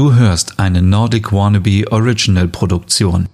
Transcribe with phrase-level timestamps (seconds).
[0.00, 3.28] Du hörst eine Nordic Wannabe Original Produktion.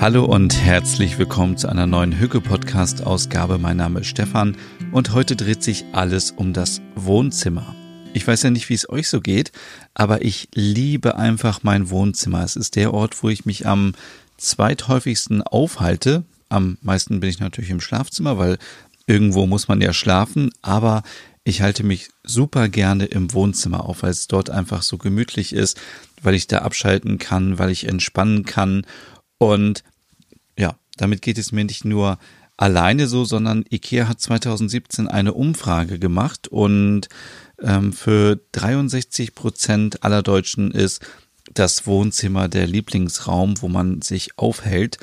[0.00, 3.58] Hallo und herzlich willkommen zu einer neuen Hücke-Podcast-Ausgabe.
[3.58, 4.56] Mein Name ist Stefan
[4.92, 7.74] und heute dreht sich alles um das Wohnzimmer.
[8.14, 9.52] Ich weiß ja nicht, wie es euch so geht,
[9.94, 12.42] aber ich liebe einfach mein Wohnzimmer.
[12.42, 13.94] Es ist der Ort, wo ich mich am
[14.38, 16.24] zweithäufigsten aufhalte.
[16.48, 18.58] Am meisten bin ich natürlich im Schlafzimmer, weil
[19.06, 21.02] irgendwo muss man ja schlafen, aber
[21.44, 25.80] ich halte mich super gerne im Wohnzimmer auf, weil es dort einfach so gemütlich ist,
[26.22, 28.86] weil ich da abschalten kann, weil ich entspannen kann
[29.38, 29.84] und
[30.58, 32.18] ja, damit geht es mir nicht nur
[32.58, 37.08] alleine so, sondern IKEA hat 2017 eine Umfrage gemacht und
[37.62, 41.00] ähm, für 63 Prozent aller Deutschen ist
[41.54, 44.98] das Wohnzimmer der Lieblingsraum, wo man sich aufhält.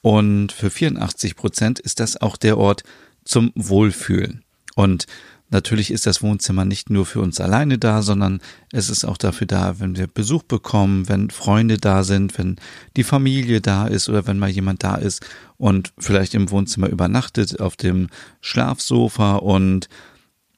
[0.00, 2.84] Und für 84 Prozent ist das auch der Ort
[3.24, 4.42] zum Wohlfühlen.
[4.74, 5.06] Und
[5.50, 8.40] Natürlich ist das Wohnzimmer nicht nur für uns alleine da, sondern
[8.72, 12.56] es ist auch dafür da, wenn wir Besuch bekommen, wenn Freunde da sind, wenn
[12.96, 15.26] die Familie da ist oder wenn mal jemand da ist
[15.56, 18.08] und vielleicht im Wohnzimmer übernachtet auf dem
[18.40, 19.88] Schlafsofa und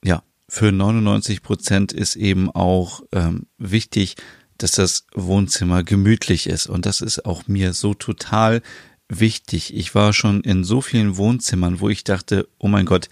[0.05, 4.17] ja, für 99 Prozent ist eben auch ähm, wichtig,
[4.59, 8.61] dass das Wohnzimmer gemütlich ist und das ist auch mir so total
[9.09, 9.75] wichtig.
[9.75, 13.09] Ich war schon in so vielen Wohnzimmern, wo ich dachte, oh mein Gott,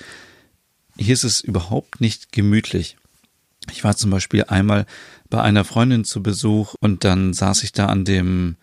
[1.01, 2.97] hier ist es überhaupt nicht gemütlich.
[3.71, 4.87] Ich war zum Beispiel einmal
[5.29, 8.57] bei einer Freundin zu Besuch und dann saß ich da an dem,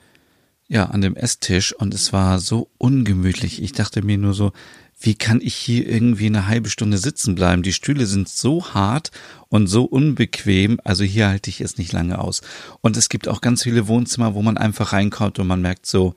[0.67, 3.61] ja, an dem Esstisch und es war so ungemütlich.
[3.61, 4.51] Ich dachte mir nur so,
[4.99, 7.61] wie kann ich hier irgendwie eine halbe Stunde sitzen bleiben?
[7.61, 9.11] Die Stühle sind so hart
[9.49, 12.41] und so unbequem, also hier halte ich es nicht lange aus.
[12.81, 16.15] Und es gibt auch ganz viele Wohnzimmer, wo man einfach reinkommt und man merkt so,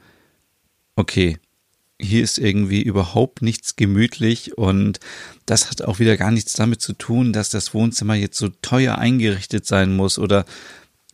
[0.96, 1.38] okay,
[2.00, 5.00] hier ist irgendwie überhaupt nichts gemütlich und
[5.47, 8.99] das hat auch wieder gar nichts damit zu tun, dass das Wohnzimmer jetzt so teuer
[8.99, 10.44] eingerichtet sein muss oder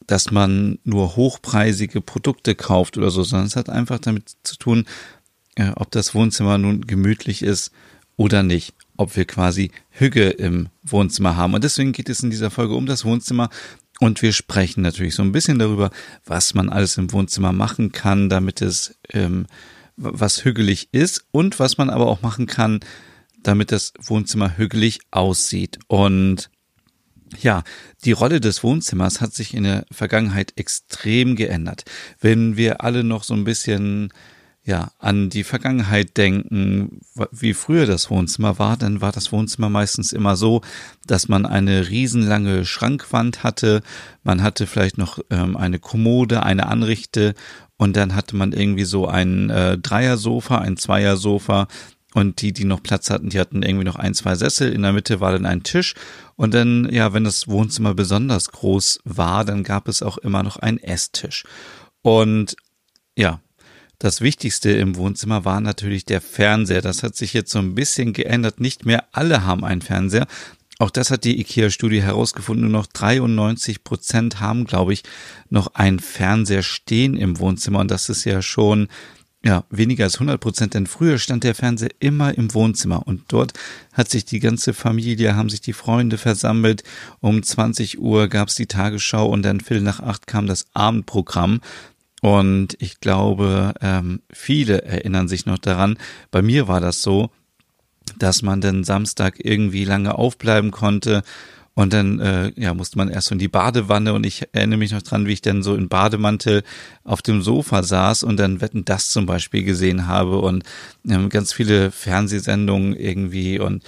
[0.07, 4.87] dass man nur hochpreisige Produkte kauft oder so, sondern es hat einfach damit zu tun,
[5.57, 7.73] äh, ob das Wohnzimmer nun gemütlich ist
[8.17, 11.55] oder nicht, ob wir quasi Hüge im Wohnzimmer haben.
[11.55, 13.51] Und deswegen geht es in dieser Folge um das Wohnzimmer
[13.99, 15.91] und wir sprechen natürlich so ein bisschen darüber,
[16.25, 19.47] was man alles im Wohnzimmer machen kann, damit es ähm,
[19.97, 22.81] was hügelig ist und was man aber auch machen kann,
[23.43, 25.79] damit das Wohnzimmer hügelig aussieht.
[25.89, 26.51] Und
[27.41, 27.65] ja,
[28.05, 31.85] die Rolle des Wohnzimmers hat sich in der Vergangenheit extrem geändert.
[32.21, 34.13] Wenn wir alle noch so ein bisschen
[34.67, 40.13] ja, an die Vergangenheit denken, wie früher das Wohnzimmer war, dann war das Wohnzimmer meistens
[40.13, 40.61] immer so,
[41.07, 43.81] dass man eine riesenlange Schrankwand hatte,
[44.25, 47.35] man hatte vielleicht noch ähm, eine Kommode, eine Anrichte
[47.79, 51.69] und dann hatte man irgendwie so ein äh, Dreiersofa, ein Zweiersofa
[52.15, 54.73] und die, die noch Platz hatten, die hatten irgendwie noch ein, zwei Sessel.
[54.73, 55.95] In der Mitte war dann ein Tisch.
[56.35, 60.57] Und dann, ja, wenn das Wohnzimmer besonders groß war, dann gab es auch immer noch
[60.57, 61.45] einen Esstisch.
[62.01, 62.57] Und
[63.19, 63.41] ja,
[63.99, 66.81] das Wichtigste im Wohnzimmer war natürlich der Fernseher.
[66.81, 68.61] Das hat sich jetzt so ein bisschen geändert.
[68.61, 70.27] Nicht mehr alle haben einen Fernseher.
[70.79, 72.71] Auch das hat die IKEA-Studie herausgefunden.
[72.71, 75.03] Nur noch 93 Prozent haben, glaube ich,
[75.49, 77.81] noch einen Fernseher stehen im Wohnzimmer.
[77.81, 78.89] Und das ist ja schon
[79.47, 83.53] ja, weniger als 100 Prozent, denn früher stand der Fernseher immer im Wohnzimmer und dort
[83.93, 86.83] hat sich die ganze Familie, haben sich die Freunde versammelt.
[87.21, 91.61] Um 20 Uhr gab's die Tagesschau und dann Viertel nach acht kam das Abendprogramm.
[92.23, 95.97] Und ich glaube, ähm, viele erinnern sich noch daran.
[96.33, 97.31] Bei mir war das so,
[98.19, 101.23] dass man dann Samstag irgendwie lange aufbleiben konnte.
[101.75, 104.93] Und dann äh, ja, musste man erst so in die Badewanne und ich erinnere mich
[104.93, 106.63] noch dran, wie ich dann so in Bademantel
[107.05, 110.65] auf dem Sofa saß und dann Wetten das zum Beispiel gesehen habe und
[111.07, 113.85] ähm, ganz viele Fernsehsendungen irgendwie und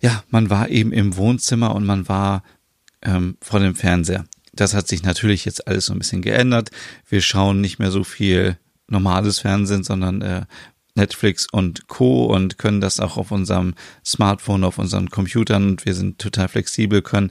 [0.00, 2.42] ja, man war eben im Wohnzimmer und man war
[3.02, 4.24] ähm, vor dem Fernseher.
[4.54, 6.70] Das hat sich natürlich jetzt alles so ein bisschen geändert.
[7.08, 8.56] Wir schauen nicht mehr so viel
[8.88, 10.42] normales Fernsehen, sondern äh,
[10.94, 12.26] Netflix und Co.
[12.26, 13.74] und können das auch auf unserem
[14.04, 17.30] Smartphone, auf unseren Computern und wir sind total flexibel, können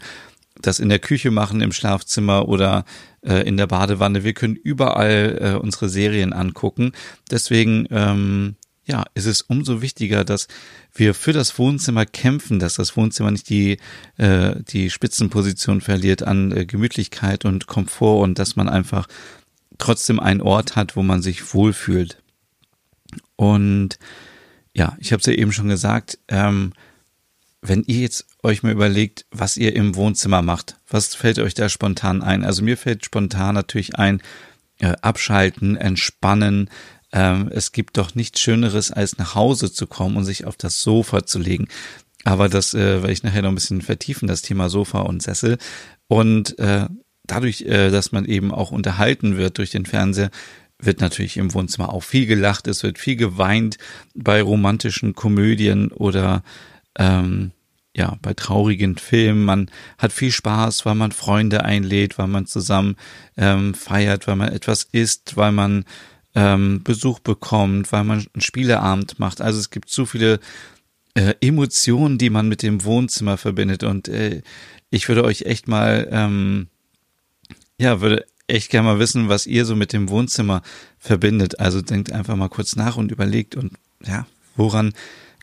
[0.61, 2.85] das in der Küche machen, im Schlafzimmer oder
[3.21, 4.23] äh, in der Badewanne.
[4.23, 6.91] Wir können überall äh, unsere Serien angucken.
[7.31, 8.55] Deswegen ähm,
[8.85, 10.47] ja, ist es umso wichtiger, dass
[10.93, 13.77] wir für das Wohnzimmer kämpfen, dass das Wohnzimmer nicht die,
[14.17, 19.07] äh, die Spitzenposition verliert an äh, Gemütlichkeit und Komfort und dass man einfach
[19.77, 22.22] trotzdem einen Ort hat, wo man sich wohlfühlt.
[23.35, 23.99] Und
[24.73, 26.73] ja, ich habe es ja eben schon gesagt, ähm,
[27.61, 30.75] wenn ihr jetzt euch mal überlegt, was ihr im Wohnzimmer macht.
[30.89, 32.43] Was fällt euch da spontan ein?
[32.43, 34.21] Also mir fällt spontan natürlich ein,
[34.79, 36.69] äh, abschalten, entspannen.
[37.13, 40.81] Ähm, es gibt doch nichts Schöneres, als nach Hause zu kommen und sich auf das
[40.81, 41.69] Sofa zu legen.
[42.25, 45.57] Aber das äh, werde ich nachher noch ein bisschen vertiefen, das Thema Sofa und Sessel.
[46.07, 46.87] Und äh,
[47.23, 50.31] dadurch, äh, dass man eben auch unterhalten wird durch den Fernseher,
[50.85, 53.77] wird natürlich im Wohnzimmer auch viel gelacht, es wird viel geweint
[54.13, 56.43] bei romantischen Komödien oder
[56.97, 57.51] ähm,
[57.95, 59.45] ja, bei traurigen Filmen.
[59.45, 62.95] Man hat viel Spaß, weil man Freunde einlädt, weil man zusammen
[63.37, 65.85] ähm, feiert, weil man etwas isst, weil man
[66.35, 69.41] ähm, Besuch bekommt, weil man einen Spieleabend macht.
[69.41, 70.39] Also es gibt so viele
[71.13, 73.83] äh, Emotionen, die man mit dem Wohnzimmer verbindet.
[73.83, 74.41] Und äh,
[74.89, 76.67] ich würde euch echt mal, ähm,
[77.79, 80.61] ja, würde echt gerne mal wissen, was ihr so mit dem Wohnzimmer
[80.97, 81.59] verbindet.
[81.59, 83.73] Also denkt einfach mal kurz nach und überlegt und
[84.05, 84.25] ja,
[84.55, 84.93] woran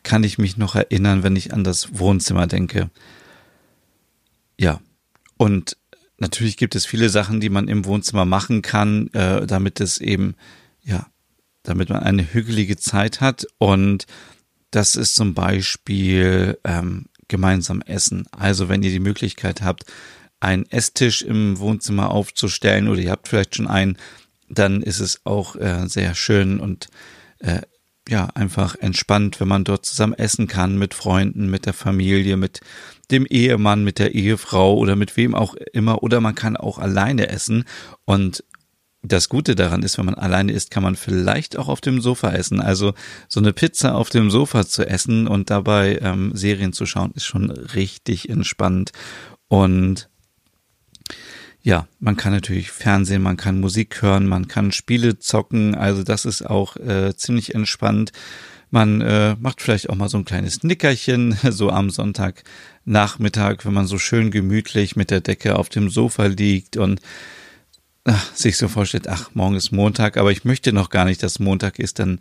[0.03, 2.91] kann ich mich noch erinnern, wenn ich an das Wohnzimmer denke.
[4.59, 4.81] Ja,
[5.37, 5.77] und
[6.19, 10.35] natürlich gibt es viele Sachen, die man im Wohnzimmer machen kann, äh, damit es eben,
[10.83, 11.07] ja,
[11.63, 13.47] damit man eine hügelige Zeit hat.
[13.59, 14.07] Und
[14.71, 18.27] das ist zum Beispiel ähm, gemeinsam essen.
[18.33, 19.85] Also wenn ihr die Möglichkeit habt,
[20.41, 23.97] einen Esstisch im Wohnzimmer aufzustellen oder ihr habt vielleicht schon einen,
[24.49, 26.89] dann ist es auch äh, sehr schön und
[27.39, 27.61] äh,
[28.09, 32.61] ja, einfach entspannt, wenn man dort zusammen essen kann mit Freunden, mit der Familie, mit
[33.11, 36.03] dem Ehemann, mit der Ehefrau oder mit wem auch immer.
[36.03, 37.65] Oder man kann auch alleine essen.
[38.05, 38.43] Und
[39.03, 42.33] das Gute daran ist, wenn man alleine isst, kann man vielleicht auch auf dem Sofa
[42.33, 42.61] essen.
[42.61, 42.95] Also
[43.29, 47.25] so eine Pizza auf dem Sofa zu essen und dabei ähm, Serien zu schauen, ist
[47.25, 48.93] schon richtig entspannt.
[49.49, 50.09] Und
[51.63, 56.25] ja, man kann natürlich Fernsehen, man kann Musik hören, man kann Spiele zocken, also das
[56.25, 58.13] ist auch äh, ziemlich entspannt.
[58.71, 63.87] Man äh, macht vielleicht auch mal so ein kleines Nickerchen, so am Sonntagnachmittag, wenn man
[63.87, 67.01] so schön gemütlich mit der Decke auf dem Sofa liegt und
[68.05, 71.41] ach, sich so vorstellt, ach, morgen ist Montag, aber ich möchte noch gar nicht, dass
[71.41, 72.21] Montag ist, dann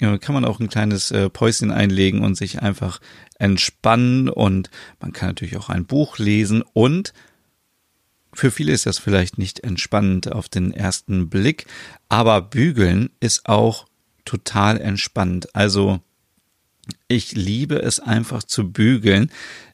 [0.00, 3.00] ja, kann man auch ein kleines äh, Päuschen einlegen und sich einfach
[3.38, 4.28] entspannen.
[4.28, 4.70] Und
[5.00, 7.12] man kann natürlich auch ein Buch lesen und
[8.38, 11.66] für viele ist das vielleicht nicht entspannend auf den ersten Blick,
[12.08, 13.86] aber bügeln ist auch
[14.24, 15.54] total entspannt.
[15.56, 16.00] Also
[17.08, 19.32] ich liebe es einfach zu bügeln.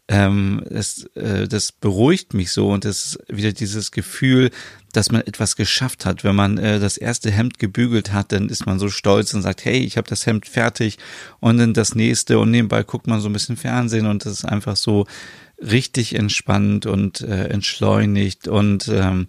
[0.08, 4.50] Ähm, es, äh, das beruhigt mich so und es ist wieder dieses Gefühl,
[4.92, 6.24] dass man etwas geschafft hat.
[6.24, 9.64] Wenn man äh, das erste Hemd gebügelt hat, dann ist man so stolz und sagt,
[9.64, 10.98] hey, ich habe das Hemd fertig
[11.40, 14.44] und dann das nächste und nebenbei guckt man so ein bisschen Fernsehen und das ist
[14.44, 15.06] einfach so
[15.58, 19.28] richtig entspannt und äh, entschleunigt und ähm,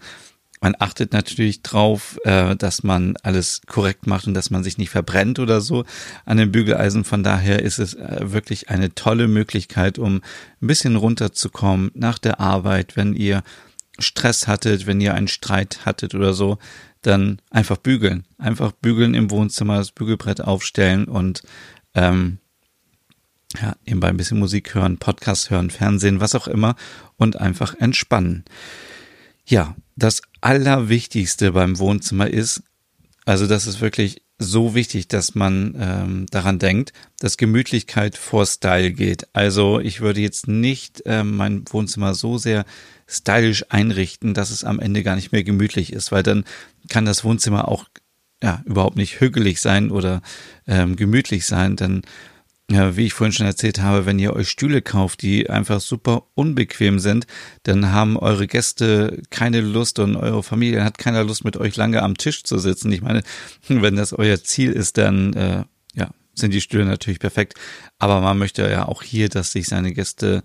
[0.62, 4.90] man achtet natürlich drauf, äh, dass man alles korrekt macht und dass man sich nicht
[4.90, 5.86] verbrennt oder so
[6.26, 7.04] an den Bügeleisen.
[7.04, 10.16] Von daher ist es äh, wirklich eine tolle Möglichkeit, um
[10.62, 13.44] ein bisschen runterzukommen nach der Arbeit, wenn ihr
[14.00, 16.58] Stress hattet, wenn ihr einen Streit hattet oder so,
[17.02, 18.26] dann einfach bügeln.
[18.38, 21.44] Einfach bügeln im Wohnzimmer, das Bügelbrett aufstellen und
[21.94, 22.40] ähm,
[23.62, 26.76] ja, nebenbei ein bisschen Musik hören, Podcast hören, Fernsehen, was auch immer
[27.18, 28.44] und einfach entspannen.
[29.46, 32.64] Ja, das Allerwichtigste beim Wohnzimmer ist,
[33.26, 38.92] also das ist wirklich so wichtig, dass man ähm, daran denkt, dass Gemütlichkeit vor Style
[38.92, 39.28] geht.
[39.34, 42.66] Also ich würde jetzt nicht ähm, mein Wohnzimmer so sehr
[43.08, 46.44] stylisch einrichten, dass es am Ende gar nicht mehr gemütlich ist, weil dann
[46.90, 47.86] kann das Wohnzimmer auch
[48.44, 50.22] ja überhaupt nicht hügelig sein oder
[50.68, 51.78] ähm, gemütlich sein.
[51.78, 52.02] Dann
[52.70, 56.24] ja, wie ich vorhin schon erzählt habe, wenn ihr euch Stühle kauft, die einfach super
[56.34, 57.28] unbequem sind,
[57.64, 62.02] dann haben eure Gäste keine Lust und eure Familie hat keine Lust, mit euch lange
[62.02, 62.92] am Tisch zu sitzen.
[62.92, 63.22] Ich meine,
[63.68, 67.54] wenn das euer Ziel ist, dann äh, ja, sind die Stühle natürlich perfekt.
[68.00, 70.44] Aber man möchte ja auch hier, dass sich seine Gäste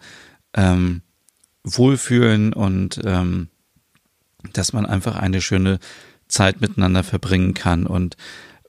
[0.54, 1.00] ähm,
[1.64, 3.48] wohlfühlen und ähm,
[4.52, 5.78] dass man einfach eine schöne
[6.28, 7.86] Zeit miteinander verbringen kann.
[7.86, 8.16] Und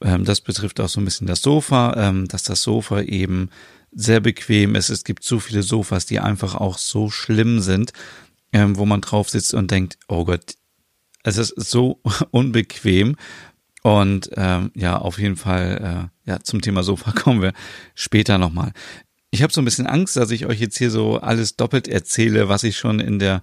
[0.03, 3.49] ähm, das betrifft auch so ein bisschen das Sofa, ähm, dass das Sofa eben
[3.91, 4.89] sehr bequem ist.
[4.89, 7.93] Es gibt so viele Sofas, die einfach auch so schlimm sind,
[8.53, 10.55] ähm, wo man drauf sitzt und denkt, oh Gott,
[11.23, 11.99] es ist so
[12.31, 13.15] unbequem.
[13.83, 17.53] Und ähm, ja, auf jeden Fall, äh, ja, zum Thema Sofa kommen wir
[17.95, 18.73] später nochmal.
[19.31, 22.49] Ich habe so ein bisschen Angst, dass ich euch jetzt hier so alles doppelt erzähle,
[22.49, 23.41] was ich schon in der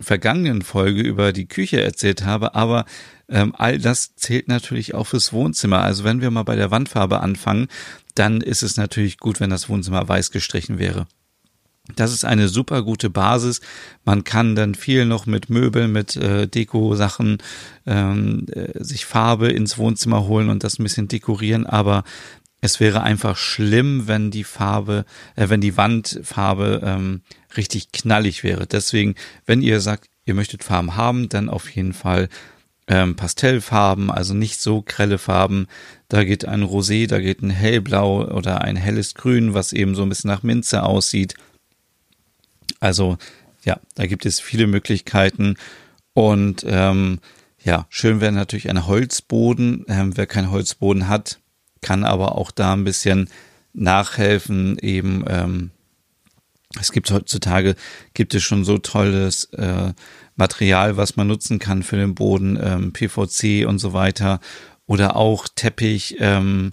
[0.00, 2.84] vergangenen Folge über die Küche erzählt habe, aber
[3.28, 5.80] ähm, all das zählt natürlich auch fürs Wohnzimmer.
[5.80, 7.68] Also wenn wir mal bei der Wandfarbe anfangen,
[8.14, 11.06] dann ist es natürlich gut, wenn das Wohnzimmer weiß gestrichen wäre.
[11.96, 13.60] Das ist eine super gute Basis.
[14.04, 17.38] Man kann dann viel noch mit Möbeln, mit äh, Deko-Sachen
[17.86, 21.66] ähm, äh, sich Farbe ins Wohnzimmer holen und das ein bisschen dekorieren.
[21.66, 22.04] Aber
[22.60, 25.04] es wäre einfach schlimm, wenn die Farbe,
[25.36, 27.22] äh, wenn die Wandfarbe ähm,
[27.56, 28.66] richtig knallig wäre.
[28.66, 29.14] Deswegen,
[29.46, 32.28] wenn ihr sagt, ihr möchtet Farben haben, dann auf jeden Fall
[32.88, 35.66] ähm, Pastellfarben, also nicht so grelle Farben.
[36.08, 40.02] Da geht ein Rosé, da geht ein hellblau oder ein helles Grün, was eben so
[40.02, 41.34] ein bisschen nach Minze aussieht.
[42.80, 43.18] Also
[43.64, 45.56] ja, da gibt es viele Möglichkeiten
[46.14, 47.20] und ähm,
[47.62, 49.84] ja, schön wäre natürlich ein Holzboden.
[49.88, 51.38] Ähm, wer keinen Holzboden hat,
[51.80, 53.28] kann aber auch da ein bisschen
[53.72, 54.78] nachhelfen.
[54.78, 55.70] Eben, ähm,
[56.80, 57.74] es gibt heutzutage,
[58.14, 59.92] gibt es schon so tolles äh,
[60.36, 64.40] Material, was man nutzen kann für den Boden, ähm, PVC und so weiter.
[64.86, 66.16] Oder auch Teppich.
[66.18, 66.72] Ähm,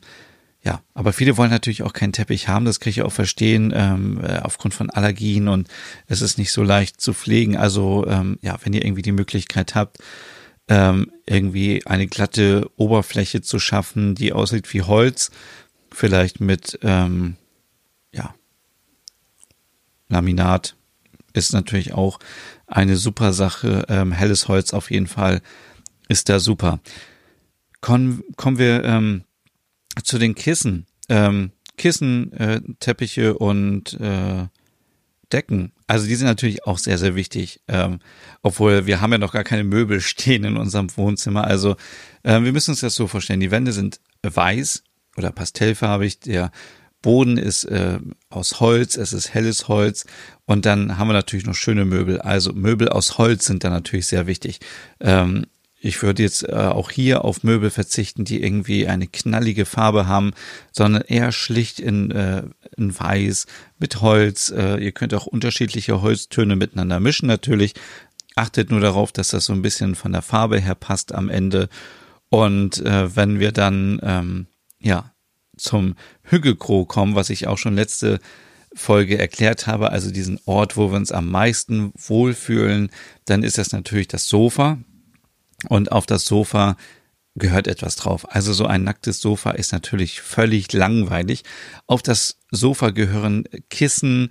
[0.65, 4.19] ja, aber viele wollen natürlich auch keinen Teppich haben, das kann ich auch verstehen, ähm,
[4.24, 5.67] äh, aufgrund von Allergien und
[6.07, 7.55] es ist nicht so leicht zu pflegen.
[7.55, 10.00] Also ähm, ja, wenn ihr irgendwie die Möglichkeit habt,
[10.67, 15.31] ähm, irgendwie eine glatte Oberfläche zu schaffen, die aussieht wie Holz,
[15.91, 17.36] vielleicht mit ähm,
[18.12, 18.34] ja,
[20.10, 20.75] Laminat
[21.34, 22.19] ist natürlich auch
[22.67, 23.86] eine super Sache.
[23.89, 25.41] Ähm, helles Holz auf jeden Fall
[26.07, 26.79] ist da super.
[27.81, 29.24] Kommen, kommen wir ähm,
[30.03, 30.86] zu den Kissen.
[31.10, 34.48] Ähm, Kissen, äh, Teppiche und äh,
[35.32, 35.72] Decken.
[35.88, 37.62] Also die sind natürlich auch sehr, sehr wichtig.
[37.67, 38.00] Ähm,
[38.41, 41.46] obwohl wir haben ja noch gar keine Möbel stehen in unserem Wohnzimmer.
[41.46, 41.75] Also
[42.24, 43.39] äh, wir müssen uns das so vorstellen.
[43.39, 44.84] Die Wände sind weiß
[45.17, 46.20] oder pastellfarbig.
[46.20, 46.51] Der
[47.01, 50.08] Boden ist äh, aus Holz, es ist helles Holz
[50.46, 52.20] und dann haben wir natürlich noch schöne Möbel.
[52.20, 54.60] Also Möbel aus Holz sind da natürlich sehr wichtig.
[55.00, 55.46] Ähm,
[55.85, 60.31] ich würde jetzt äh, auch hier auf Möbel verzichten, die irgendwie eine knallige Farbe haben,
[60.71, 62.41] sondern eher schlicht in, äh,
[62.75, 63.45] in Weiß
[63.77, 64.49] mit Holz.
[64.49, 67.75] Äh, ihr könnt auch unterschiedliche Holztöne miteinander mischen natürlich.
[68.35, 71.69] Achtet nur darauf, dass das so ein bisschen von der Farbe her passt am Ende.
[72.29, 74.47] Und äh, wenn wir dann ähm,
[74.79, 75.13] ja
[75.55, 78.19] zum Hügelkro kommen, was ich auch schon letzte
[78.73, 82.89] Folge erklärt habe, also diesen Ort, wo wir uns am meisten wohlfühlen,
[83.25, 84.79] dann ist das natürlich das Sofa
[85.69, 86.75] und auf das Sofa
[87.35, 88.33] gehört etwas drauf.
[88.33, 91.43] Also so ein nacktes Sofa ist natürlich völlig langweilig.
[91.85, 94.29] Auf das Sofa gehören Kissen,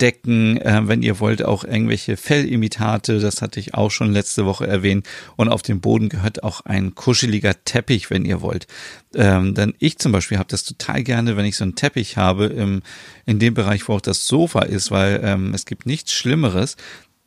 [0.00, 4.66] Decken, äh, wenn ihr wollt, auch irgendwelche Fellimitate, das hatte ich auch schon letzte Woche
[4.66, 5.06] erwähnt.
[5.36, 8.66] Und auf dem Boden gehört auch ein kuscheliger Teppich, wenn ihr wollt.
[9.14, 12.46] Ähm, denn ich zum Beispiel habe das total gerne, wenn ich so einen Teppich habe
[12.46, 12.82] im,
[13.24, 16.76] in dem Bereich, wo auch das Sofa ist, weil ähm, es gibt nichts Schlimmeres,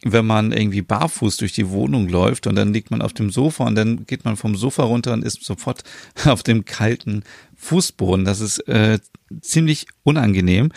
[0.03, 3.65] wenn man irgendwie barfuß durch die Wohnung läuft und dann liegt man auf dem Sofa
[3.65, 5.84] und dann geht man vom Sofa runter und ist sofort
[6.25, 7.24] auf dem kalten
[7.58, 8.25] Fußboden.
[8.25, 9.00] Das ist äh,
[9.41, 10.72] ziemlich unangenehm.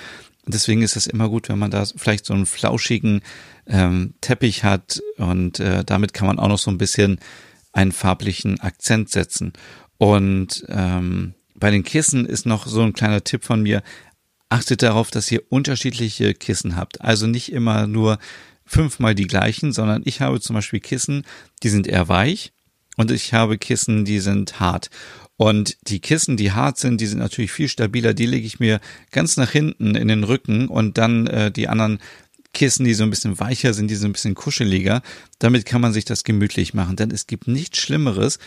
[0.47, 3.23] Deswegen ist es immer gut, wenn man da vielleicht so einen flauschigen
[3.67, 7.21] ähm, Teppich hat und äh, damit kann man auch noch so ein bisschen
[7.73, 9.52] einen farblichen Akzent setzen.
[9.99, 13.85] Und ähm, bei den Kissen ist noch so ein kleiner Tipp von mir.
[14.49, 17.00] Achtet darauf, dass ihr unterschiedliche Kissen habt.
[17.00, 18.19] Also nicht immer nur
[18.73, 21.25] fünfmal die gleichen, sondern ich habe zum Beispiel Kissen,
[21.62, 22.52] die sind eher weich
[22.97, 24.88] und ich habe Kissen, die sind hart.
[25.37, 28.14] Und die Kissen, die hart sind, die sind natürlich viel stabiler.
[28.14, 31.99] Die lege ich mir ganz nach hinten in den Rücken und dann äh, die anderen
[32.55, 35.02] Kissen, die so ein bisschen weicher sind, die so ein bisschen kuscheliger.
[35.38, 36.97] Damit kann man sich das gemütlich machen.
[36.97, 38.38] Denn es gibt nichts Schlimmeres,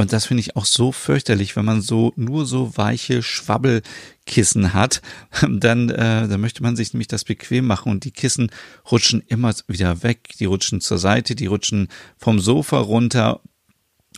[0.00, 5.02] und das finde ich auch so fürchterlich, wenn man so nur so weiche Schwabbelkissen hat,
[5.48, 8.50] dann, äh, dann möchte man sich nämlich das bequem machen und die Kissen
[8.90, 13.40] rutschen immer wieder weg, die rutschen zur Seite, die rutschen vom Sofa runter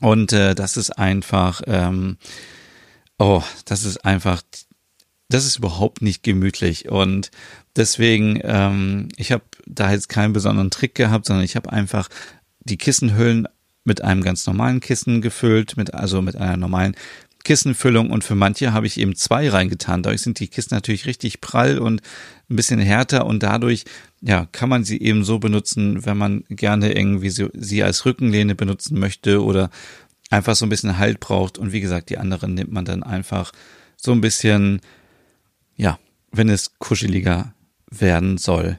[0.00, 2.16] und äh, das ist einfach, ähm,
[3.18, 4.42] oh, das ist einfach,
[5.28, 7.32] das ist überhaupt nicht gemütlich und
[7.74, 12.08] deswegen, ähm, ich habe da jetzt keinen besonderen Trick gehabt, sondern ich habe einfach
[12.60, 13.48] die Kissenhüllen
[13.84, 16.94] mit einem ganz normalen Kissen gefüllt, mit, also mit einer normalen
[17.44, 20.02] Kissenfüllung und für manche habe ich eben zwei reingetan.
[20.02, 22.00] Dadurch sind die Kissen natürlich richtig prall und
[22.48, 23.84] ein bisschen härter und dadurch,
[24.20, 28.54] ja, kann man sie eben so benutzen, wenn man gerne irgendwie so, sie als Rückenlehne
[28.54, 29.70] benutzen möchte oder
[30.30, 31.58] einfach so ein bisschen Halt braucht.
[31.58, 33.52] Und wie gesagt, die anderen nimmt man dann einfach
[33.96, 34.80] so ein bisschen,
[35.76, 35.98] ja,
[36.30, 37.54] wenn es kuscheliger
[37.90, 38.78] werden soll.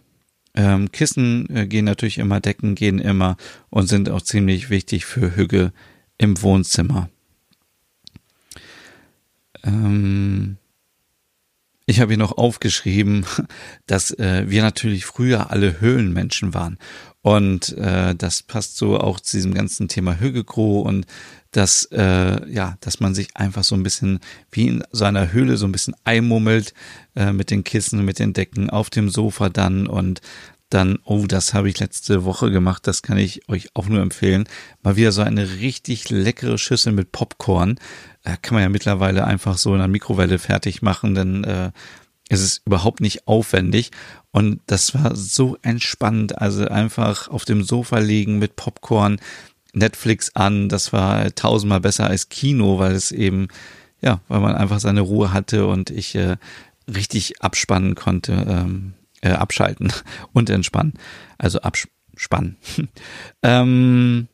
[0.55, 3.37] Ähm, Kissen äh, gehen natürlich immer, Decken gehen immer
[3.69, 5.73] und sind auch ziemlich wichtig für Hüge
[6.17, 7.09] im Wohnzimmer.
[9.63, 10.57] Ähm,
[11.85, 13.25] ich habe hier noch aufgeschrieben,
[13.87, 16.77] dass äh, wir natürlich früher alle Höhlenmenschen waren.
[17.21, 21.05] Und äh, das passt so auch zu diesem ganzen Thema Hügekro und
[21.51, 24.19] dass äh, ja, dass man sich einfach so ein bisschen
[24.51, 26.73] wie in so einer Höhle so ein bisschen einmummelt
[27.15, 30.19] äh, mit den Kissen, mit den Decken auf dem Sofa dann und
[30.73, 34.45] dann, oh, das habe ich letzte Woche gemacht, das kann ich euch auch nur empfehlen.
[34.81, 37.79] Mal wieder so eine richtig leckere Schüssel mit Popcorn.
[38.23, 41.71] Äh, kann man ja mittlerweile einfach so in der Mikrowelle fertig machen, denn äh,
[42.29, 43.91] es ist überhaupt nicht aufwendig.
[44.31, 46.39] Und das war so entspannend.
[46.39, 49.19] Also einfach auf dem Sofa liegen mit Popcorn,
[49.73, 50.69] Netflix an.
[50.69, 53.49] Das war tausendmal besser als Kino, weil es eben,
[54.01, 56.37] ja, weil man einfach seine Ruhe hatte und ich äh,
[56.87, 58.45] richtig abspannen konnte.
[58.47, 59.91] Ähm, äh, abschalten
[60.33, 60.93] und entspannen.
[61.37, 62.57] Also abspannen.
[63.43, 64.27] ähm,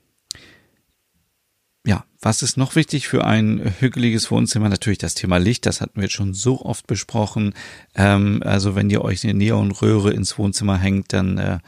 [1.86, 4.68] ja, was ist noch wichtig für ein hügeliges Wohnzimmer?
[4.68, 7.54] Natürlich das Thema Licht, das hatten wir jetzt schon so oft besprochen.
[7.96, 11.60] Ähm, also wenn ihr euch eine Neonröhre ins Wohnzimmer hängt, dann äh,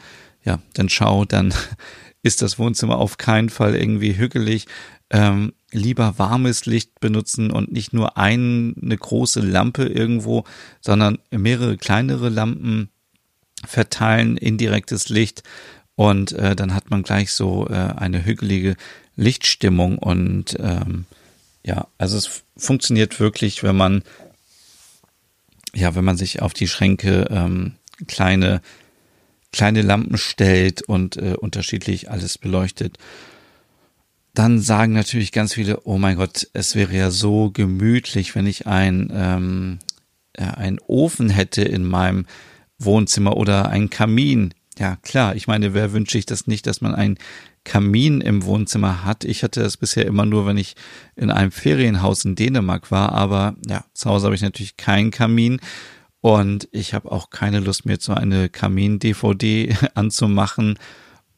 [0.44, 1.54] ja, dann schaut, dann
[2.22, 4.66] ist das Wohnzimmer auf keinen Fall irgendwie hügelig.
[5.10, 10.44] Ähm, lieber warmes Licht benutzen und nicht nur ein, eine große Lampe irgendwo,
[10.80, 12.90] sondern mehrere kleinere Lampen
[13.66, 15.42] verteilen, indirektes Licht
[15.94, 18.76] und äh, dann hat man gleich so äh, eine hügelige
[19.16, 21.04] Lichtstimmung und ähm,
[21.64, 24.02] ja, also es funktioniert wirklich, wenn man
[25.74, 27.74] ja, wenn man sich auf die Schränke ähm,
[28.06, 28.60] kleine
[29.52, 32.96] kleine Lampen stellt und äh, unterschiedlich alles beleuchtet.
[34.34, 38.66] Dann sagen natürlich ganz viele, oh mein Gott, es wäre ja so gemütlich, wenn ich
[38.66, 39.78] ein ähm,
[40.32, 42.26] äh, einen Ofen hätte in meinem
[42.78, 44.54] Wohnzimmer oder ein Kamin.
[44.78, 47.18] Ja, klar, ich meine, wer wünscht sich das nicht, dass man ein
[47.64, 49.24] Kamin im Wohnzimmer hat?
[49.24, 50.74] Ich hatte das bisher immer nur, wenn ich
[51.14, 55.60] in einem Ferienhaus in Dänemark war, aber ja, zu Hause habe ich natürlich keinen Kamin
[56.22, 60.78] und ich habe auch keine Lust mir so eine Kamin-DVD anzumachen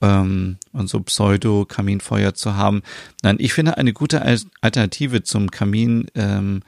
[0.00, 2.82] ähm, und so Pseudo-Kaminfeuer zu haben.
[3.22, 4.22] Nein, ich finde eine gute
[4.60, 6.62] Alternative zum Kamin ähm,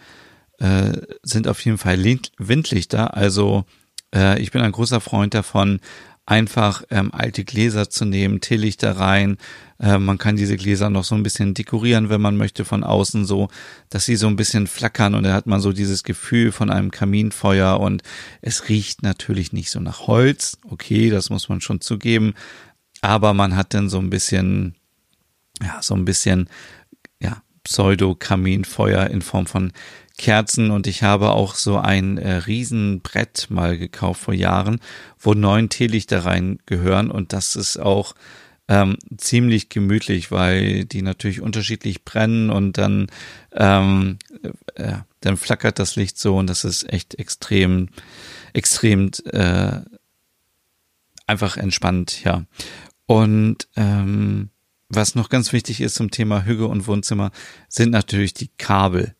[0.58, 0.92] äh,
[1.22, 2.02] sind auf jeden Fall
[2.38, 3.66] Windlichter, also
[4.16, 5.80] äh, ich bin ein großer Freund davon,
[6.24, 9.36] einfach ähm, alte Gläser zu nehmen, Teelichter rein.
[9.78, 13.26] Äh, man kann diese Gläser noch so ein bisschen dekorieren, wenn man möchte, von außen
[13.26, 13.48] so,
[13.90, 16.90] dass sie so ein bisschen flackern und da hat man so dieses Gefühl von einem
[16.90, 18.02] Kaminfeuer und
[18.42, 20.58] es riecht natürlich nicht so nach Holz.
[20.68, 22.34] Okay, das muss man schon zugeben.
[23.02, 24.74] Aber man hat dann so ein bisschen,
[25.62, 26.48] ja, so ein bisschen,
[27.20, 29.72] ja, Pseudo-Kaminfeuer in Form von
[30.16, 34.80] Kerzen und ich habe auch so ein äh, Riesenbrett mal gekauft vor Jahren,
[35.18, 38.14] wo neun Teelichter rein gehören und das ist auch
[38.68, 43.08] ähm, ziemlich gemütlich, weil die natürlich unterschiedlich brennen und dann
[43.52, 44.18] ähm,
[44.74, 47.88] äh, dann flackert das Licht so und das ist echt extrem
[48.52, 49.80] extrem äh,
[51.26, 52.44] einfach entspannt, ja.
[53.06, 54.50] Und ähm,
[54.88, 57.30] was noch ganz wichtig ist zum Thema Hüge und Wohnzimmer,
[57.68, 59.14] sind natürlich die Kabel.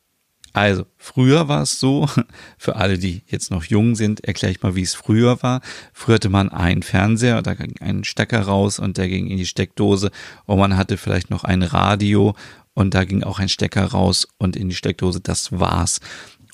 [0.57, 2.09] Also, früher war es so,
[2.57, 5.61] für alle, die jetzt noch jung sind, erkläre ich mal, wie es früher war.
[5.93, 9.45] Früher hatte man einen Fernseher, da ging ein Stecker raus und der ging in die
[9.45, 10.11] Steckdose
[10.47, 12.35] und man hatte vielleicht noch ein Radio
[12.73, 16.01] und da ging auch ein Stecker raus und in die Steckdose, das war's.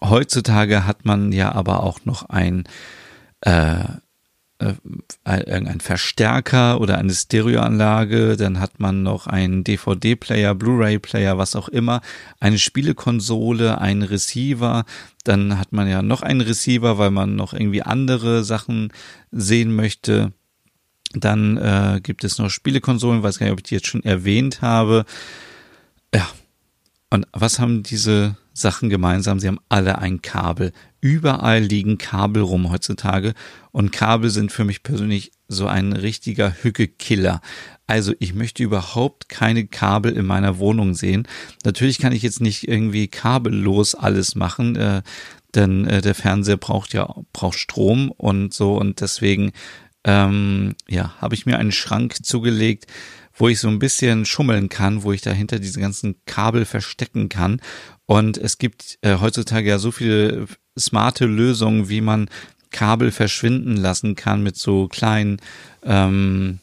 [0.02, 2.64] Heutzutage hat man ja aber auch noch ein
[3.42, 3.84] äh,
[5.25, 12.01] irgendein Verstärker oder eine Stereoanlage, dann hat man noch einen DVD-Player, Blu-ray-Player, was auch immer,
[12.40, 14.85] eine Spielekonsole, einen Receiver,
[15.25, 18.92] dann hat man ja noch einen Receiver, weil man noch irgendwie andere Sachen
[19.31, 20.33] sehen möchte.
[21.14, 24.62] Dann äh, gibt es noch Spielekonsolen, weiß gar nicht, ob ich die jetzt schon erwähnt
[24.62, 25.05] habe.
[26.14, 26.27] Ja.
[27.12, 29.38] Und was haben diese Sachen gemeinsam?
[29.38, 30.72] Sie haben alle ein Kabel.
[31.03, 33.35] Überall liegen Kabel rum heutzutage
[33.70, 37.42] und Kabel sind für mich persönlich so ein richtiger Hücke-Killer.
[37.87, 41.29] Also ich möchte überhaupt keine Kabel in meiner Wohnung sehen.
[41.66, 45.03] Natürlich kann ich jetzt nicht irgendwie kabellos alles machen, äh,
[45.55, 49.53] denn äh, der Fernseher braucht ja braucht Strom und so und deswegen
[50.05, 52.87] ähm, ja habe ich mir einen Schrank zugelegt,
[53.42, 57.61] wo ich so ein bisschen schummeln kann, wo ich dahinter diese ganzen Kabel verstecken kann.
[58.07, 60.46] Und es gibt äh, heutzutage ja so viele
[60.78, 62.31] smarte Lösungen, wie man
[62.70, 65.40] Kabel verschwinden lassen kann mit so kleinen,
[65.83, 66.61] ähm,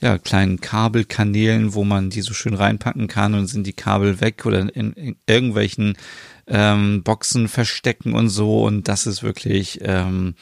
[0.00, 4.46] ja, kleinen Kabelkanälen, wo man die so schön reinpacken kann und sind die Kabel weg
[4.46, 5.98] oder in, in irgendwelchen
[6.46, 8.64] ähm, Boxen verstecken und so.
[8.64, 10.36] Und das ist wirklich, ähm,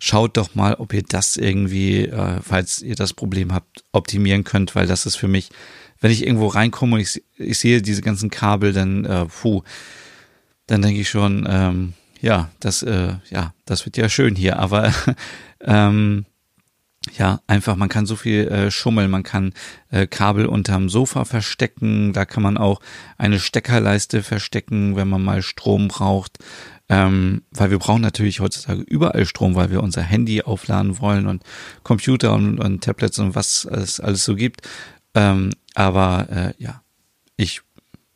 [0.00, 4.74] schaut doch mal, ob ihr das irgendwie, äh, falls ihr das Problem habt, optimieren könnt,
[4.74, 5.50] weil das ist für mich,
[6.00, 9.62] wenn ich irgendwo reinkomme und ich, ich sehe diese ganzen Kabel, dann, äh, puh,
[10.66, 14.92] dann denke ich schon, ähm, ja, das, äh, ja, das wird ja schön hier, aber
[15.60, 16.24] ähm,
[17.16, 19.52] ja, einfach, man kann so viel äh, schummeln, man kann
[19.90, 22.80] äh, Kabel unterm Sofa verstecken, da kann man auch
[23.16, 26.38] eine Steckerleiste verstecken, wenn man mal Strom braucht.
[26.90, 31.44] Ähm, weil wir brauchen natürlich heutzutage überall Strom, weil wir unser Handy aufladen wollen und
[31.84, 34.68] Computer und, und Tablets und was es alles so gibt.
[35.14, 36.82] Ähm, aber äh, ja,
[37.36, 37.62] ich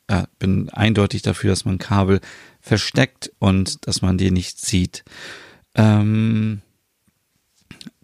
[0.08, 2.20] äh, bin eindeutig dafür, dass man Kabel
[2.60, 5.04] versteckt und dass man die nicht sieht.
[5.76, 6.60] Ähm,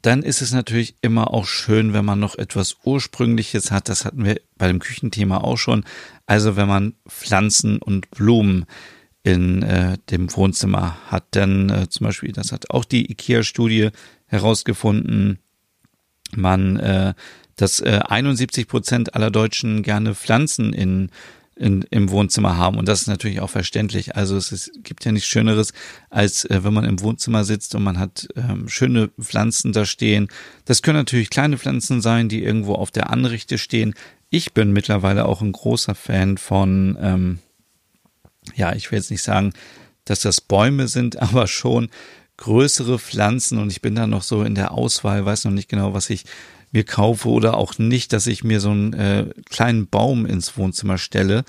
[0.02, 3.88] dann ist es natürlich immer auch schön, wenn man noch etwas Ursprüngliches hat.
[3.88, 5.84] Das hatten wir bei dem Küchenthema auch schon.
[6.26, 8.66] Also wenn man Pflanzen und Blumen
[9.22, 11.34] in äh, dem Wohnzimmer hat.
[11.34, 13.90] Denn äh, zum Beispiel, das hat auch die IKEA-Studie
[14.26, 15.38] herausgefunden,
[16.34, 17.14] man, äh,
[17.56, 21.10] dass äh, 71 Prozent aller Deutschen gerne Pflanzen in
[21.60, 22.78] in, im Wohnzimmer haben.
[22.78, 24.16] Und das ist natürlich auch verständlich.
[24.16, 25.74] Also es ist, gibt ja nichts Schöneres,
[26.08, 30.28] als äh, wenn man im Wohnzimmer sitzt und man hat ähm, schöne Pflanzen da stehen.
[30.64, 33.94] Das können natürlich kleine Pflanzen sein, die irgendwo auf der Anrichte stehen.
[34.30, 37.38] Ich bin mittlerweile auch ein großer Fan von, ähm,
[38.54, 39.52] ja, ich will jetzt nicht sagen,
[40.04, 41.88] dass das Bäume sind, aber schon
[42.36, 45.92] größere Pflanzen und ich bin da noch so in der Auswahl, weiß noch nicht genau,
[45.92, 46.24] was ich
[46.72, 50.98] mir kaufe oder auch nicht, dass ich mir so einen äh, kleinen Baum ins Wohnzimmer
[50.98, 51.44] stelle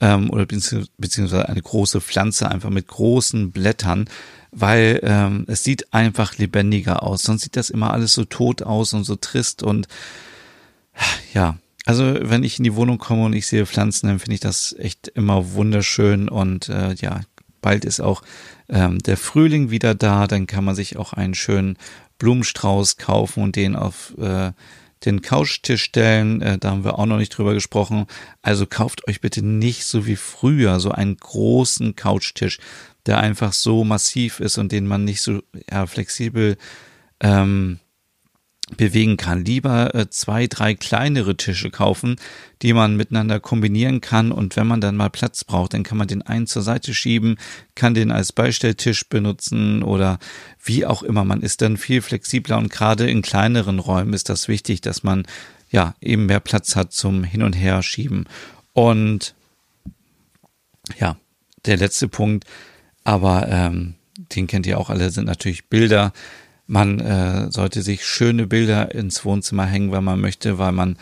[0.00, 4.08] ähm, oder beziehungsweise eine große Pflanze einfach mit großen Blättern,
[4.52, 7.22] weil ähm, es sieht einfach lebendiger aus.
[7.22, 9.88] Sonst sieht das immer alles so tot aus und so trist und
[11.32, 14.40] ja, also wenn ich in die Wohnung komme und ich sehe Pflanzen, dann finde ich
[14.40, 17.22] das echt immer wunderschön und äh, ja,
[17.62, 18.20] bald ist auch
[18.68, 21.78] ähm, der Frühling wieder da, dann kann man sich auch einen schönen
[22.18, 24.52] Blumenstrauß kaufen und den auf äh,
[25.06, 26.42] den Couchtisch stellen.
[26.42, 28.04] Äh, da haben wir auch noch nicht drüber gesprochen.
[28.42, 32.58] Also kauft euch bitte nicht so wie früher so einen großen Couchtisch,
[33.06, 36.58] der einfach so massiv ist und den man nicht so ja, flexibel
[37.20, 37.78] ähm,
[38.76, 39.44] bewegen kann.
[39.44, 42.16] Lieber äh, zwei, drei kleinere Tische kaufen,
[42.62, 46.08] die man miteinander kombinieren kann und wenn man dann mal Platz braucht, dann kann man
[46.08, 47.36] den einen zur Seite schieben,
[47.74, 50.18] kann den als Beistelltisch benutzen oder
[50.62, 51.24] wie auch immer.
[51.24, 55.24] Man ist dann viel flexibler und gerade in kleineren Räumen ist das wichtig, dass man
[55.70, 58.26] ja eben mehr Platz hat zum Hin und Her schieben.
[58.72, 59.34] Und
[60.98, 61.16] ja,
[61.66, 62.44] der letzte Punkt,
[63.04, 63.94] aber ähm,
[64.34, 66.12] den kennt ihr auch alle, sind natürlich Bilder
[66.68, 70.96] man äh, sollte sich schöne Bilder ins Wohnzimmer hängen, wenn man möchte, weil man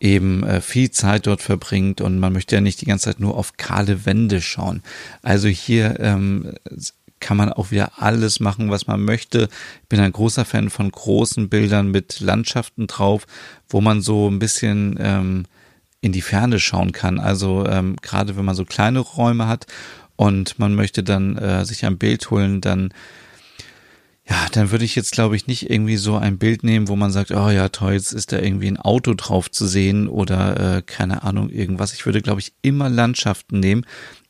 [0.00, 3.36] eben äh, viel Zeit dort verbringt und man möchte ja nicht die ganze Zeit nur
[3.38, 4.82] auf kahle Wände schauen.
[5.22, 6.52] Also hier ähm,
[7.20, 9.48] kann man auch wieder alles machen, was man möchte.
[9.82, 13.26] Ich bin ein großer Fan von großen Bildern mit Landschaften drauf,
[13.68, 15.44] wo man so ein bisschen ähm,
[16.00, 17.20] in die Ferne schauen kann.
[17.20, 19.66] Also ähm, gerade wenn man so kleine Räume hat
[20.16, 22.92] und man möchte dann äh, sich ein Bild holen, dann
[24.28, 27.10] ja, dann würde ich jetzt, glaube ich, nicht irgendwie so ein Bild nehmen, wo man
[27.10, 30.82] sagt, oh ja, toll, jetzt ist da irgendwie ein Auto drauf zu sehen oder äh,
[30.82, 31.92] keine Ahnung, irgendwas.
[31.92, 33.84] Ich würde, glaube ich, immer Landschaften nehmen.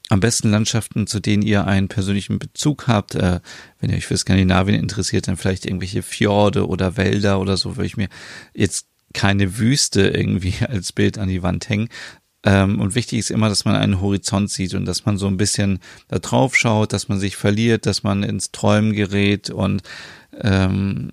[0.09, 3.15] Am besten Landschaften, zu denen ihr einen persönlichen Bezug habt.
[3.15, 3.41] Äh,
[3.79, 7.87] wenn ihr euch für Skandinavien interessiert, dann vielleicht irgendwelche Fjorde oder Wälder oder so, würde
[7.87, 8.09] ich mir
[8.53, 11.89] jetzt keine Wüste irgendwie als Bild an die Wand hängen,
[12.45, 15.79] und wichtig ist immer, dass man einen Horizont sieht und dass man so ein bisschen
[16.09, 19.49] da drauf schaut, dass man sich verliert, dass man ins Träumen gerät.
[19.51, 19.83] Und
[20.41, 21.13] ähm,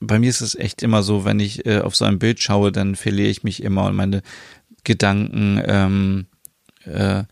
[0.00, 2.72] bei mir ist es echt immer so, wenn ich äh, auf so ein Bild schaue,
[2.72, 4.22] dann verliere ich mich immer und meine
[4.84, 6.26] Gedanken, ähm,
[6.84, 7.24] äh,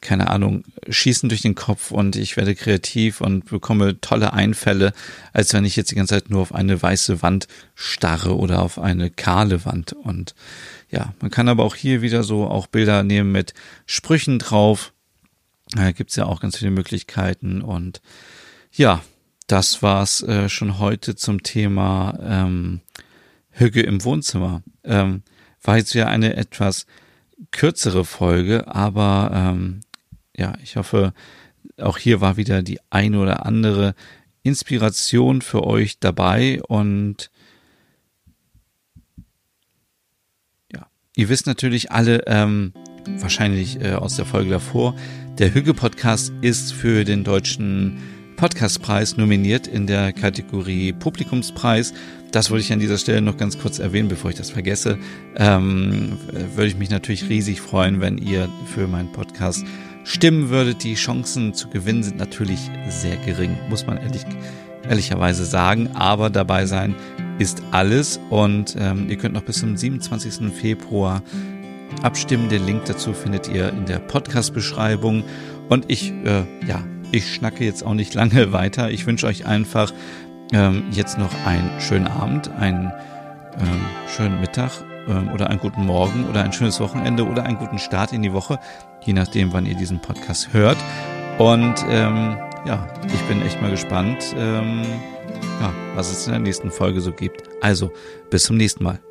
[0.00, 4.92] keine Ahnung, schießen durch den Kopf und ich werde kreativ und bekomme tolle Einfälle,
[5.32, 8.78] als wenn ich jetzt die ganze Zeit nur auf eine weiße Wand starre oder auf
[8.78, 9.92] eine kahle Wand.
[9.92, 10.34] Und
[10.90, 13.54] ja, man kann aber auch hier wieder so auch Bilder nehmen mit
[13.86, 14.92] Sprüchen drauf.
[15.72, 17.60] Da gibt's ja auch ganz viele Möglichkeiten.
[17.60, 18.00] Und
[18.72, 19.02] ja,
[19.46, 22.80] das war's äh, schon heute zum Thema ähm,
[23.50, 24.62] Hüge im Wohnzimmer.
[24.84, 25.22] Ähm,
[25.62, 26.86] war jetzt ja eine etwas
[27.50, 29.80] kürzere Folge, aber ähm,
[30.36, 31.12] ja, ich hoffe,
[31.78, 33.94] auch hier war wieder die eine oder andere
[34.42, 37.30] Inspiration für euch dabei und
[41.18, 42.74] Ihr wisst natürlich alle, ähm,
[43.06, 44.94] wahrscheinlich äh, aus der Folge davor,
[45.38, 47.96] der Hüge-Podcast ist für den deutschen
[48.36, 51.94] Podcastpreis nominiert in der Kategorie Publikumspreis.
[52.32, 54.98] Das wollte ich an dieser Stelle noch ganz kurz erwähnen, bevor ich das vergesse.
[55.36, 56.18] Ähm,
[56.54, 59.64] würde ich mich natürlich riesig freuen, wenn ihr für meinen Podcast
[60.06, 60.84] stimmen würdet.
[60.84, 64.22] Die Chancen zu gewinnen sind natürlich sehr gering, muss man ehrlich,
[64.88, 65.90] ehrlicherweise sagen.
[65.94, 66.94] Aber dabei sein
[67.38, 70.52] ist alles und ähm, ihr könnt noch bis zum 27.
[70.54, 71.22] Februar
[72.02, 72.48] abstimmen.
[72.48, 75.24] Den Link dazu findet ihr in der Podcast-Beschreibung.
[75.68, 78.90] Und ich, äh, ja, ich schnacke jetzt auch nicht lange weiter.
[78.90, 79.92] Ich wünsche euch einfach
[80.52, 82.92] ähm, jetzt noch einen schönen Abend, einen
[83.58, 83.80] ähm,
[84.16, 88.22] schönen Mittag oder einen guten Morgen oder ein schönes Wochenende oder einen guten Start in
[88.22, 88.58] die Woche,
[89.02, 90.78] je nachdem, wann ihr diesen Podcast hört.
[91.38, 94.82] Und ähm, ja, ich bin echt mal gespannt, ähm,
[95.60, 97.42] ja, was es in der nächsten Folge so gibt.
[97.60, 97.92] Also,
[98.30, 99.05] bis zum nächsten Mal.